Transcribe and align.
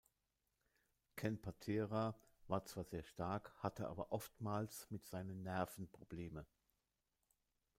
Ken 1.15 1.39
Patera 1.39 2.17
war 2.47 2.65
zwar 2.65 2.85
sehr 2.85 3.03
stark, 3.03 3.53
hatte 3.59 3.87
aber 3.87 4.11
oftmals 4.11 4.89
mit 4.89 5.05
seinen 5.05 5.43
Nerven 5.43 5.91
Probleme. 5.91 6.47